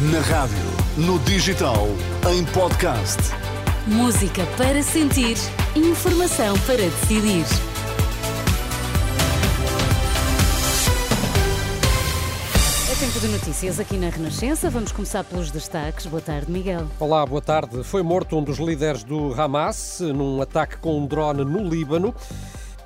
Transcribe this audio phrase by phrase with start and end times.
[0.00, 0.56] Na rádio,
[0.96, 1.86] no digital,
[2.32, 3.18] em podcast.
[3.86, 5.36] Música para sentir,
[5.76, 7.44] informação para decidir.
[12.90, 14.70] É tempo de notícias aqui na Renascença.
[14.70, 16.06] Vamos começar pelos destaques.
[16.06, 16.86] Boa tarde, Miguel.
[16.98, 17.84] Olá, boa tarde.
[17.84, 22.14] Foi morto um dos líderes do Hamas num ataque com um drone no Líbano.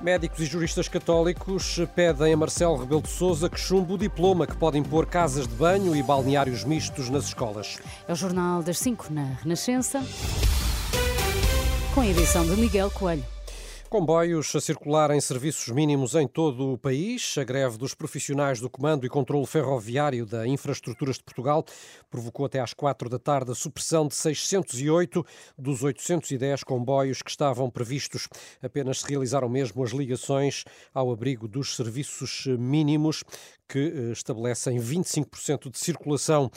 [0.04, 4.54] Médicos e juristas católicos pedem a Marcelo Rebelo de Sousa que chumbe o diploma que
[4.54, 7.78] pode impor casas de banho e balneários mistos nas escolas.
[8.06, 10.02] É o Jornal das 5 na Renascença,
[11.94, 13.33] com a edição de Miguel Coelho.
[13.94, 17.36] Comboios a circular em serviços mínimos em todo o país.
[17.38, 21.64] A greve dos profissionais do Comando e Controlo Ferroviário da Infraestruturas de Portugal
[22.10, 25.24] provocou até às quatro da tarde a supressão de 608
[25.56, 28.28] dos 810 comboios que estavam previstos.
[28.60, 33.22] Apenas se realizaram mesmo as ligações ao abrigo dos serviços mínimos
[33.68, 36.50] que eh, estabelecem 25% de circulação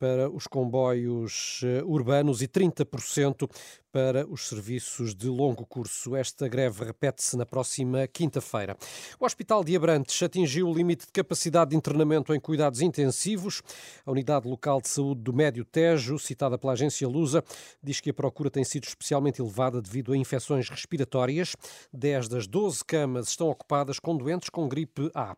[0.00, 3.50] para os comboios eh, urbanos e 30%
[3.92, 6.16] para os serviços de longo curso.
[6.16, 8.76] Esta greve repete-se na próxima quinta-feira.
[9.18, 13.62] O Hospital de Abrantes atingiu o limite de capacidade de internamento em cuidados intensivos.
[14.06, 17.44] A Unidade Local de Saúde do Médio Tejo, citada pela agência Lusa,
[17.82, 21.54] diz que a procura tem sido especialmente elevada devido a infecções respiratórias.
[21.92, 25.36] 10 das 12 camas estão ocupadas com doentes com gripe A.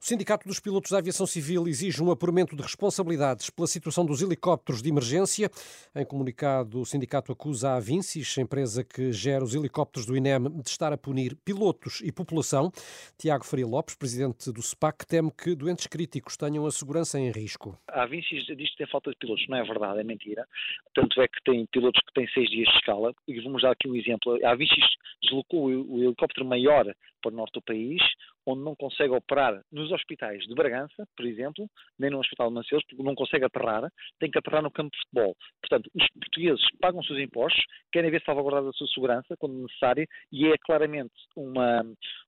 [0.00, 4.20] O Sindicato dos Pilotos da Aviação Civil exige um apuramento de responsabilidades pela situação dos
[4.20, 5.50] helicópteros de emergência.
[5.94, 10.68] Em comunicado, o sindicato acusa a Avincis, empresa que gera os helicópteros do INEM, de
[10.68, 12.70] estar a punir pilotos e população.
[13.18, 17.78] Tiago Faria Lopes, presidente do SPAC, teme que doentes críticos tenham a segurança em risco.
[17.88, 19.46] A Avincis diz que tem falta de pilotos.
[19.48, 20.46] Não é verdade, é mentira.
[20.94, 23.14] Tanto é que tem pilotos que têm seis dias de escala.
[23.26, 24.38] E vamos dar aqui um exemplo.
[24.44, 24.84] A Avincis
[25.22, 26.84] deslocou o helicóptero maior
[27.22, 28.00] para o norte do país,
[28.46, 32.84] onde não consegue operar nos hospitais de Bragança, por exemplo, nem no Hospital de Mancelos,
[32.88, 35.36] porque não consegue aterrar, tem que aterrar no campo de futebol.
[35.60, 40.06] Portanto, os portugueses pagam os seus impostos, querem ver salvaguardada a sua segurança, quando necessário,
[40.30, 41.82] e é claramente uma,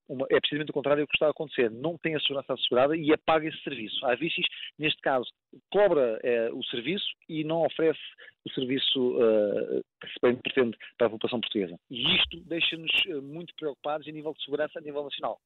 [0.09, 1.71] uma, é precisamente o contrário do que está a acontecer.
[1.71, 4.05] Não tem a segurança assegurada e apaga esse serviço.
[4.07, 4.47] A Vicis,
[4.79, 5.29] neste caso,
[5.71, 8.01] cobra é, o serviço e não oferece
[8.49, 11.79] o serviço uh, que se bem pretende para a população portuguesa.
[11.91, 15.41] E isto deixa-nos eh, muito preocupados a nível de segurança a nível nacional.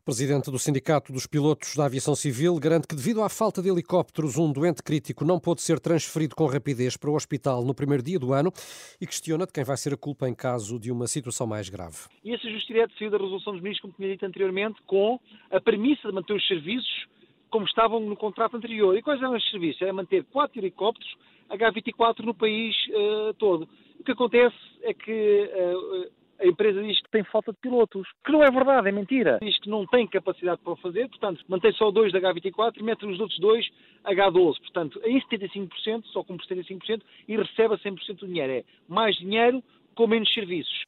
[0.00, 3.68] O presidente do Sindicato dos Pilotos da Aviação Civil garante que, devido à falta de
[3.68, 8.02] helicópteros, um doente crítico não pôde ser transferido com rapidez para o hospital no primeiro
[8.02, 8.52] dia do ano
[9.00, 11.96] e questiona de quem vai ser a culpa em caso de uma situação mais grave.
[12.24, 15.20] E esse ajuste direto saiu da resolução dos ministros, tinha dito anteriormente, com
[15.50, 17.06] a premissa de manter os serviços
[17.50, 18.96] como estavam no contrato anterior.
[18.96, 19.82] E quais eram os serviços?
[19.82, 21.14] Era manter quatro helicópteros
[21.50, 23.68] H24 no país uh, todo.
[23.98, 26.10] O que acontece é que uh,
[26.40, 29.38] a empresa diz que tem falta de pilotos, que não é verdade, é mentira.
[29.42, 32.82] Diz que não tem capacidade para o fazer, portanto, mantém só dois da H24 e
[32.82, 33.66] mete os outros dois
[34.04, 34.58] H12.
[34.60, 38.52] Portanto, em 75%, só com 75%, e recebe a 100% do dinheiro.
[38.52, 39.62] É mais dinheiro
[39.94, 40.84] com menos serviços.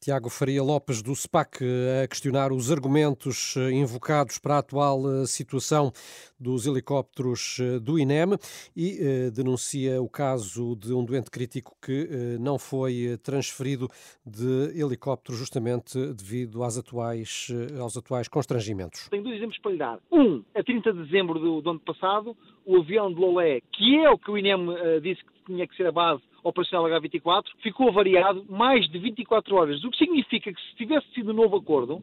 [0.00, 1.64] Tiago Faria Lopes, do SPAC,
[2.02, 5.92] a questionar os argumentos eh, invocados para a atual eh, situação
[6.38, 8.30] dos helicópteros eh, do INEM
[8.76, 12.08] e denuncia o caso de um doente crítico que
[12.40, 13.88] não foi transferido
[14.24, 17.48] de helicóptero justamente devido às atuais,
[17.78, 19.08] aos atuais constrangimentos.
[19.08, 19.98] Tenho dois exemplos para lhe dar.
[20.10, 24.10] Um, a 30 de dezembro do, do ano passado, o avião de Lolé, que é
[24.10, 24.66] o que o INEM
[25.02, 29.84] disse que tinha que ser a base operacional H24, ficou variado mais de 24 horas,
[29.84, 32.02] o que significa que se tivesse sido um novo acordo,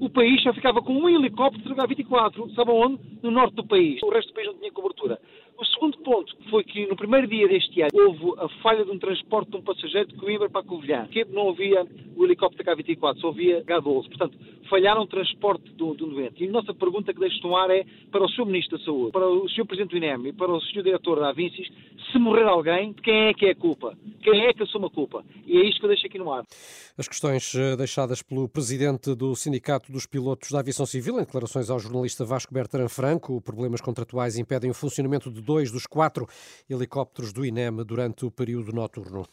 [0.00, 2.98] o país já ficava com um helicóptero H24, sabe onde?
[3.22, 4.02] No norte do país.
[4.02, 5.18] O resto do país não tinha cobertura.
[5.76, 9.50] Segundo ponto foi que no primeiro dia deste ano houve a falha de um transporte
[9.50, 13.62] de um passageiro de Coimbra para Covilhã, que não havia o helicóptero H24, só havia
[13.62, 14.08] H12.
[14.08, 14.38] Portanto,
[14.70, 16.42] falharam o transporte do, do doente.
[16.42, 18.46] E a nossa pergunta que deixo no ar é para o Sr.
[18.46, 19.66] Ministro da Saúde, para o Sr.
[19.66, 20.82] Presidente do INEM e para o Sr.
[20.82, 21.68] Diretor da Avincis,
[22.10, 23.96] se morrer alguém, quem é que é a culpa?
[24.22, 25.24] Quem é que assume a culpa?
[25.46, 26.44] E é isto que eu deixo aqui no ar.
[26.96, 31.68] As questões eh, deixadas pelo Presidente do Sindicato dos Pilotos da Aviação Civil, em declarações
[31.68, 36.28] ao jornalista Vasco Bertrand Franco, problemas contratuais impedem o funcionamento de dois dos quatro
[36.68, 39.26] helicópteros do INEM durante o período noturno.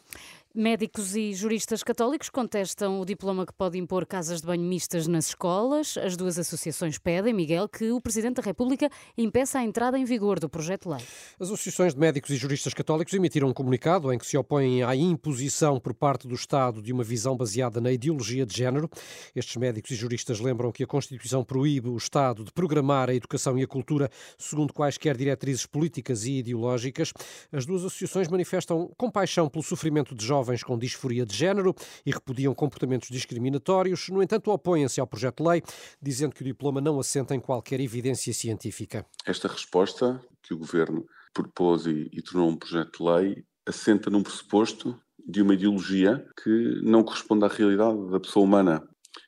[0.55, 5.29] Médicos e juristas católicos contestam o diploma que pode impor casas de banho mistas nas
[5.29, 5.97] escolas.
[5.97, 10.39] As duas associações pedem, Miguel, que o Presidente da República impeça a entrada em vigor
[10.39, 11.03] do projeto de lei.
[11.39, 14.95] As associações de médicos e juristas católicos emitiram um comunicado em que se opõem à
[14.95, 18.87] imposição por parte do Estado de uma visão baseada na ideologia de género.
[19.35, 23.57] Estes médicos e juristas lembram que a Constituição proíbe o Estado de programar a educação
[23.57, 24.07] e a cultura
[24.37, 27.11] segundo quaisquer diretrizes políticas e ideológicas.
[27.51, 31.73] As duas associações manifestam compaixão pelo sofrimento de jovens jovens com disforia de género
[32.05, 34.09] e repudiam comportamentos discriminatórios.
[34.09, 35.63] No entanto, opõem-se ao projeto de lei,
[36.01, 39.05] dizendo que o diploma não assenta em qualquer evidência científica.
[39.25, 44.21] Esta resposta que o governo propôs e, e tornou um projeto de lei assenta num
[44.21, 48.83] pressuposto de uma ideologia que não corresponde à realidade da pessoa humana.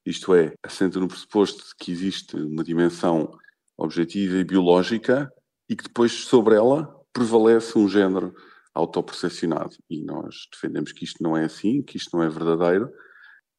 [0.06, 3.32] Isto é, assenta no pressuposto de que existe uma dimensão
[3.78, 5.32] objetiva e biológica
[5.70, 8.36] e que depois sobre ela prevalece um género
[8.76, 9.76] autopercepcionado.
[9.90, 12.92] E nós defendemos que isto não é assim, que isto não é verdadeiro,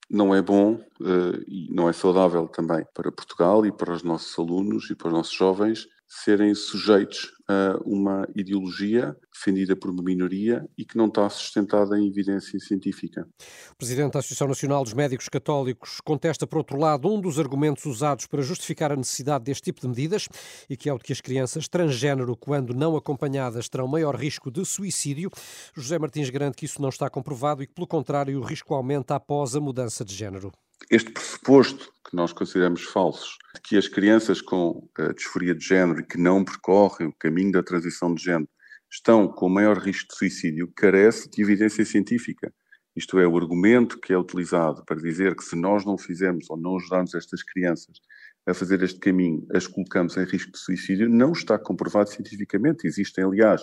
[0.09, 4.39] não é bom uh, e não é saudável também para Portugal e para os nossos
[4.39, 10.69] alunos e para os nossos jovens serem sujeitos a uma ideologia defendida por uma minoria
[10.77, 13.27] e que não está sustentada em evidência científica.
[13.71, 17.85] O Presidente da Associação Nacional dos Médicos Católicos contesta, por outro lado, um dos argumentos
[17.87, 20.29] usados para justificar a necessidade deste tipo de medidas
[20.69, 24.51] e que é o de que as crianças transgênero, quando não acompanhadas, terão maior risco
[24.51, 25.31] de suicídio.
[25.75, 29.15] José Martins garante que isso não está comprovado e que, pelo contrário, o risco aumenta
[29.15, 30.53] após a mudança de género.
[30.91, 36.01] Este pressuposto que nós consideramos falsos, de que as crianças com uh, disforia de género
[36.01, 38.49] e que não percorrem o caminho da transição de género
[38.91, 42.53] estão com maior risco de suicídio, carece de evidência científica.
[42.95, 46.57] Isto é, o argumento que é utilizado para dizer que se nós não fizermos ou
[46.57, 47.99] não ajudarmos estas crianças
[48.47, 52.87] a fazer este caminho, as colocamos em risco de suicídio, não está comprovado cientificamente.
[52.87, 53.61] Existem, aliás,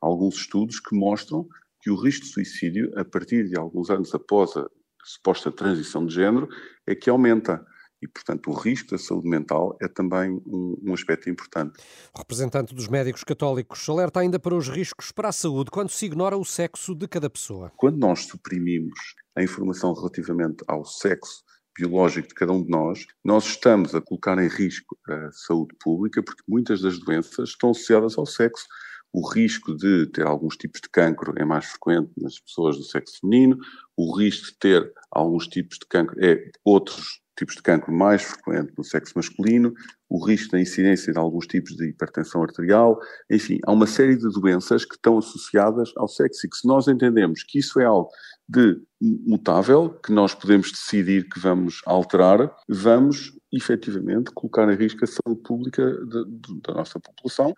[0.00, 1.48] alguns estudos que mostram
[1.80, 4.68] que o risco de suicídio, a partir de alguns anos após a
[5.06, 6.48] suposta transição de género,
[6.86, 7.64] é que aumenta.
[8.02, 11.78] E, portanto, o risco da saúde mental é também um, um, aspecto importante.
[12.14, 16.04] O representante dos médicos católicos alerta ainda para os riscos para a saúde quando se
[16.04, 17.72] ignora o sexo de cada pessoa.
[17.74, 18.98] Quando nós suprimimos
[19.34, 21.42] a informação relativamente ao sexo
[21.76, 26.22] biológico de cada um de nós, nós estamos a colocar em risco a saúde pública
[26.22, 28.66] porque muitas das doenças estão associadas ao sexo
[29.12, 33.18] o risco de ter alguns tipos de cancro é mais frequente nas pessoas do sexo
[33.20, 33.58] feminino,
[33.96, 38.72] o risco de ter alguns tipos de cancro é outros tipos de cancro mais frequente
[38.76, 39.74] no sexo masculino,
[40.08, 42.98] o risco da incidência de alguns tipos de hipertensão arterial,
[43.30, 46.88] enfim, há uma série de doenças que estão associadas ao sexo e que se nós
[46.88, 48.08] entendemos que isso é algo
[48.48, 55.06] de mutável, que nós podemos decidir que vamos alterar, vamos efetivamente colocar em risco a
[55.06, 57.54] saúde pública de, de, da nossa população.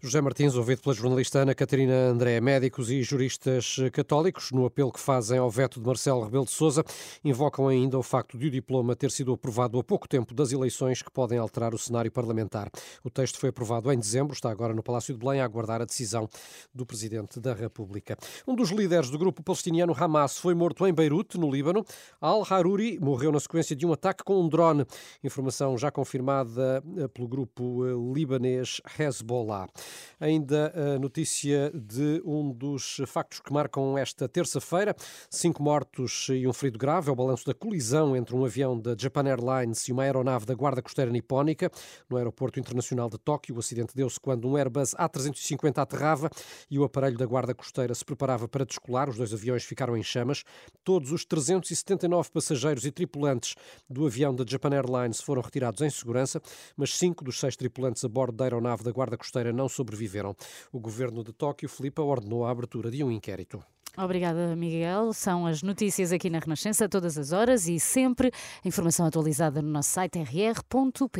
[0.00, 5.00] José Martins, ouvido pela jornalista Ana Catarina André, médicos e juristas católicos, no apelo que
[5.00, 6.84] fazem ao veto de Marcelo Rebelo de Sousa,
[7.24, 11.02] invocam ainda o facto de o diploma ter sido aprovado há pouco tempo das eleições
[11.02, 12.70] que podem alterar o cenário parlamentar.
[13.04, 15.84] O texto foi aprovado em dezembro, está agora no Palácio de Belém a aguardar a
[15.84, 16.28] decisão
[16.74, 18.16] do Presidente da República.
[18.46, 21.84] Um dos líderes do grupo palestiniano Hamas foi morto em Beirute, no Líbano.
[22.20, 24.84] Al-Haruri morreu na sequência de um ataque com um drone.
[25.40, 29.68] Informação já confirmada eh, pelo grupo eh, libanês Hezbollah.
[30.20, 34.94] Ainda a notícia de um dos factos que marcam esta terça-feira:
[35.30, 37.08] cinco mortos e um ferido grave.
[37.08, 40.54] É o balanço da colisão entre um avião da Japan Airlines e uma aeronave da
[40.54, 41.70] Guarda Costeira Nipónica
[42.10, 43.56] no Aeroporto Internacional de Tóquio.
[43.56, 46.28] O acidente deu-se quando um Airbus A350 aterrava
[46.70, 49.08] e o aparelho da Guarda Costeira se preparava para descolar.
[49.08, 50.44] Os dois aviões ficaram em chamas.
[50.84, 53.54] Todos os 379 passageiros e tripulantes
[53.88, 56.40] do avião da Japan Airlines foram retirados em segurança,
[56.76, 60.34] mas cinco dos seis tripulantes a bordo da aeronave da Guarda Costeira não sobreviveram.
[60.72, 63.62] O governo de Tóquio, Filipe, ordenou a abertura de um inquérito.
[63.96, 65.12] Obrigada, Miguel.
[65.12, 68.30] São as notícias aqui na Renascença, todas as horas e sempre.
[68.64, 71.10] Informação atualizada no nosso site rr.pt.